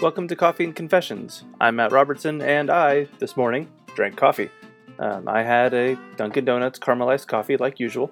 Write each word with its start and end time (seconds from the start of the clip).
Welcome 0.00 0.28
to 0.28 0.36
Coffee 0.36 0.62
and 0.62 0.76
Confessions. 0.76 1.42
I'm 1.60 1.74
Matt 1.74 1.90
Robertson, 1.90 2.40
and 2.40 2.70
I, 2.70 3.08
this 3.18 3.36
morning, 3.36 3.68
drank 3.96 4.16
coffee. 4.16 4.48
Um, 5.00 5.26
I 5.26 5.42
had 5.42 5.74
a 5.74 5.98
Dunkin' 6.16 6.44
Donuts 6.44 6.78
caramelized 6.78 7.26
coffee 7.26 7.56
like 7.56 7.80
usual. 7.80 8.08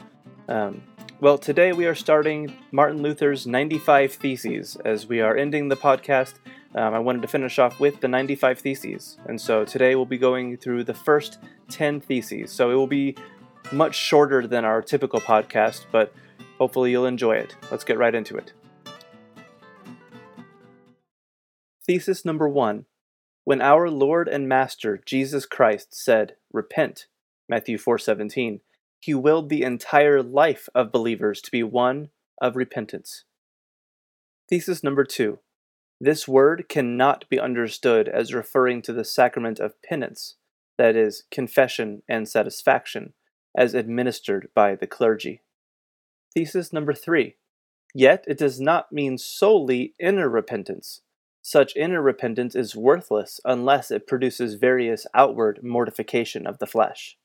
Um, 0.48 0.82
well, 1.20 1.38
today 1.38 1.72
we 1.72 1.86
are 1.86 1.94
starting 1.94 2.52
Martin 2.72 3.02
Luther's 3.02 3.46
95 3.46 4.14
Theses. 4.14 4.76
As 4.84 5.06
we 5.06 5.20
are 5.20 5.36
ending 5.36 5.68
the 5.68 5.76
podcast, 5.76 6.34
um, 6.74 6.92
I 6.92 6.98
wanted 6.98 7.22
to 7.22 7.28
finish 7.28 7.60
off 7.60 7.78
with 7.78 8.00
the 8.00 8.08
95 8.08 8.58
Theses. 8.58 9.18
And 9.26 9.40
so 9.40 9.64
today 9.64 9.94
we'll 9.94 10.06
be 10.06 10.18
going 10.18 10.56
through 10.56 10.82
the 10.82 10.94
first 10.94 11.38
10 11.68 12.00
Theses. 12.00 12.50
So 12.50 12.72
it 12.72 12.74
will 12.74 12.88
be 12.88 13.14
much 13.70 13.94
shorter 13.94 14.48
than 14.48 14.64
our 14.64 14.82
typical 14.82 15.20
podcast, 15.20 15.84
but 15.92 16.12
hopefully 16.58 16.90
you'll 16.90 17.06
enjoy 17.06 17.36
it. 17.36 17.54
Let's 17.70 17.84
get 17.84 17.96
right 17.96 18.14
into 18.14 18.36
it. 18.36 18.54
Thesis 21.86 22.24
number 22.24 22.48
one 22.48 22.86
When 23.44 23.62
our 23.62 23.88
Lord 23.88 24.28
and 24.28 24.48
Master 24.48 25.00
Jesus 25.06 25.46
Christ 25.46 25.94
said, 25.94 26.36
Repent, 26.52 27.06
Matthew 27.48 27.78
4:17, 27.78 28.60
he 28.98 29.14
willed 29.14 29.48
the 29.48 29.62
entire 29.62 30.20
life 30.20 30.68
of 30.74 30.90
believers 30.90 31.40
to 31.42 31.50
be 31.50 31.62
one 31.62 32.10
of 32.42 32.56
repentance. 32.56 33.22
Thesis 34.50 34.82
number 34.82 35.04
two 35.04 35.38
This 36.00 36.26
word 36.26 36.68
cannot 36.68 37.28
be 37.28 37.38
understood 37.38 38.08
as 38.08 38.34
referring 38.34 38.82
to 38.82 38.92
the 38.92 39.04
sacrament 39.04 39.60
of 39.60 39.80
penance, 39.82 40.34
that 40.76 40.96
is, 40.96 41.22
confession 41.30 42.02
and 42.08 42.28
satisfaction, 42.28 43.14
as 43.56 43.74
administered 43.74 44.48
by 44.56 44.74
the 44.74 44.88
clergy. 44.88 45.42
Thesis 46.34 46.72
number 46.72 46.94
three 46.94 47.36
Yet 47.94 48.24
it 48.26 48.38
does 48.38 48.60
not 48.60 48.90
mean 48.90 49.18
solely 49.18 49.94
inner 50.00 50.28
repentance 50.28 51.02
such 51.46 51.76
inner 51.76 52.02
repentance 52.02 52.56
is 52.56 52.74
worthless 52.74 53.38
unless 53.44 53.92
it 53.92 54.08
produces 54.08 54.54
various 54.54 55.06
outward 55.14 55.60
mortification 55.62 56.44
of 56.44 56.58
the 56.58 56.66
flesh. 56.66 57.16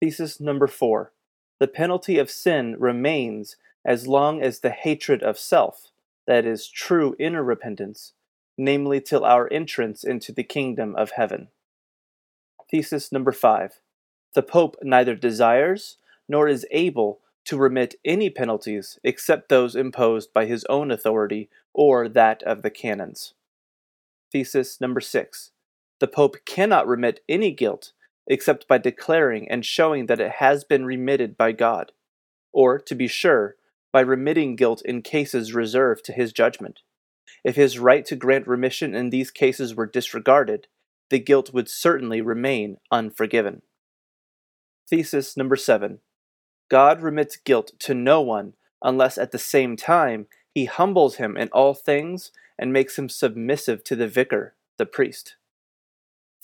Thesis 0.00 0.40
number 0.40 0.68
four 0.68 1.12
The 1.58 1.66
penalty 1.66 2.16
of 2.16 2.30
sin 2.30 2.76
remains 2.78 3.56
as 3.84 4.06
long 4.06 4.40
as 4.40 4.60
the 4.60 4.70
hatred 4.70 5.20
of 5.24 5.36
self, 5.36 5.90
that 6.28 6.46
is, 6.46 6.68
true 6.68 7.16
inner 7.18 7.42
repentance, 7.42 8.12
namely 8.56 9.00
till 9.00 9.24
our 9.24 9.52
entrance 9.52 10.04
into 10.04 10.30
the 10.30 10.44
kingdom 10.44 10.94
of 10.94 11.10
heaven. 11.16 11.48
Thesis 12.70 13.10
number 13.10 13.32
five 13.32 13.80
The 14.34 14.44
Pope 14.44 14.76
neither 14.80 15.16
desires 15.16 15.96
nor 16.28 16.46
is 16.46 16.64
able 16.70 17.18
to 17.44 17.58
remit 17.58 17.94
any 18.04 18.30
penalties 18.30 18.98
except 19.04 19.48
those 19.48 19.76
imposed 19.76 20.32
by 20.32 20.46
his 20.46 20.64
own 20.68 20.90
authority 20.90 21.48
or 21.72 22.08
that 22.08 22.42
of 22.42 22.62
the 22.62 22.70
canons. 22.70 23.34
Thesis 24.32 24.80
number 24.80 25.00
six 25.00 25.50
The 26.00 26.08
Pope 26.08 26.36
cannot 26.44 26.86
remit 26.86 27.20
any 27.28 27.50
guilt 27.50 27.92
except 28.26 28.66
by 28.66 28.78
declaring 28.78 29.50
and 29.50 29.64
showing 29.64 30.06
that 30.06 30.20
it 30.20 30.32
has 30.32 30.64
been 30.64 30.86
remitted 30.86 31.36
by 31.36 31.52
God, 31.52 31.92
or, 32.52 32.78
to 32.78 32.94
be 32.94 33.06
sure, 33.06 33.56
by 33.92 34.00
remitting 34.00 34.56
guilt 34.56 34.82
in 34.82 35.02
cases 35.02 35.54
reserved 35.54 36.04
to 36.06 36.12
his 36.12 36.32
judgment. 36.32 36.80
If 37.44 37.56
his 37.56 37.78
right 37.78 38.04
to 38.06 38.16
grant 38.16 38.46
remission 38.46 38.94
in 38.94 39.10
these 39.10 39.30
cases 39.30 39.74
were 39.74 39.86
disregarded, 39.86 40.66
the 41.10 41.18
guilt 41.18 41.52
would 41.52 41.68
certainly 41.68 42.22
remain 42.22 42.78
unforgiven. 42.90 43.62
Thesis 44.88 45.36
number 45.36 45.56
seven 45.56 46.00
God 46.68 47.02
remits 47.02 47.36
guilt 47.36 47.72
to 47.80 47.94
no 47.94 48.20
one 48.20 48.54
unless 48.82 49.18
at 49.18 49.32
the 49.32 49.38
same 49.38 49.76
time 49.76 50.26
he 50.54 50.66
humbles 50.66 51.16
him 51.16 51.36
in 51.36 51.48
all 51.48 51.74
things 51.74 52.30
and 52.58 52.72
makes 52.72 52.98
him 52.98 53.08
submissive 53.08 53.82
to 53.84 53.96
the 53.96 54.08
vicar, 54.08 54.54
the 54.78 54.86
priest. 54.86 55.36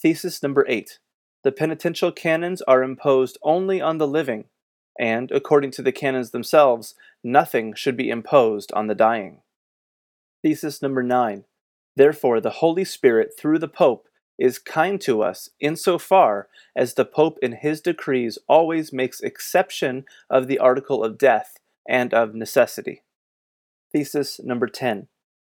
Thesis 0.00 0.42
number 0.42 0.64
eight 0.68 0.98
The 1.44 1.52
penitential 1.52 2.10
canons 2.10 2.62
are 2.62 2.82
imposed 2.82 3.38
only 3.42 3.81
on 3.81 3.98
the 3.98 4.08
living, 4.08 4.47
and, 4.98 5.31
according 5.31 5.70
to 5.72 5.82
the 5.82 5.92
canons 5.92 6.31
themselves, 6.31 6.94
nothing 7.22 7.75
should 7.75 7.97
be 7.97 8.10
imposed 8.10 8.72
on 8.72 8.87
the 8.87 8.94
dying. 8.94 9.42
Thesis 10.42 10.82
number 10.82 11.02
nine 11.02 11.44
Therefore, 11.97 12.41
the 12.41 12.50
Holy 12.50 12.84
Spirit, 12.84 13.32
through 13.38 13.58
the 13.58 13.69
Pope, 13.69 14.08
is 14.40 14.58
kind 14.58 15.00
to 15.02 15.22
us 15.22 15.50
insofar 15.60 16.48
as 16.74 16.94
the 16.94 17.04
Pope 17.04 17.38
in 17.42 17.52
his 17.52 17.82
decrees 17.82 18.38
always 18.48 18.92
makes 18.92 19.20
exception 19.20 20.06
of 20.30 20.48
the 20.48 20.58
article 20.58 21.04
of 21.04 21.18
death 21.18 21.58
and 21.86 22.14
of 22.14 22.34
necessity. 22.34 23.02
Thesis 23.92 24.40
number 24.42 24.66
10. 24.66 25.08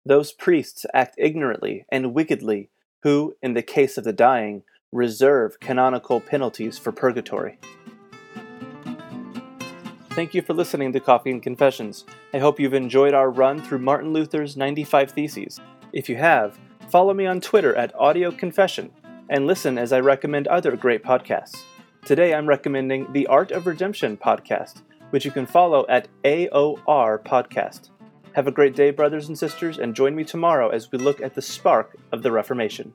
Those 0.05 0.31
priests 0.31 0.85
act 0.93 1.15
ignorantly 1.17 1.85
and 1.91 2.13
wickedly 2.13 2.69
who, 3.03 3.35
in 3.43 3.53
the 3.53 3.61
case 3.61 3.97
of 3.97 4.05
the 4.05 4.13
dying, 4.13 4.63
reserve 4.93 5.59
canonical 5.59 6.21
penalties 6.21 6.77
for 6.77 6.93
purgatory. 6.93 7.59
Thank 10.11 10.33
you 10.33 10.41
for 10.41 10.53
listening 10.53 10.93
to 10.93 10.99
Coffee 10.99 11.31
and 11.31 11.43
Confessions. 11.43 12.05
I 12.33 12.39
hope 12.39 12.59
you've 12.59 12.73
enjoyed 12.73 13.13
our 13.13 13.29
run 13.29 13.61
through 13.61 13.79
Martin 13.79 14.13
Luther's 14.13 14.55
95 14.55 15.11
Theses. 15.11 15.59
If 15.93 16.09
you 16.09 16.15
have, 16.15 16.57
follow 16.89 17.13
me 17.13 17.25
on 17.25 17.41
Twitter 17.41 17.75
at 17.75 17.93
Audio 17.95 18.31
Confession 18.31 18.91
and 19.29 19.45
listen 19.45 19.77
as 19.77 19.91
I 19.91 19.99
recommend 19.99 20.47
other 20.47 20.75
great 20.77 21.03
podcasts. 21.03 21.63
Today 22.05 22.33
I'm 22.33 22.47
recommending 22.47 23.11
the 23.11 23.27
Art 23.27 23.51
of 23.51 23.67
Redemption 23.67 24.15
podcast, 24.15 24.83
which 25.09 25.25
you 25.25 25.31
can 25.31 25.45
follow 25.45 25.85
at 25.89 26.07
AOR 26.23 27.21
Podcast. 27.21 27.89
Have 28.33 28.47
a 28.47 28.51
great 28.51 28.75
day, 28.75 28.91
brothers 28.91 29.27
and 29.27 29.37
sisters, 29.37 29.77
and 29.77 29.95
join 29.95 30.15
me 30.15 30.23
tomorrow 30.23 30.69
as 30.69 30.91
we 30.91 30.97
look 30.97 31.21
at 31.21 31.35
the 31.35 31.41
spark 31.41 31.97
of 32.13 32.23
the 32.23 32.31
Reformation. 32.31 32.93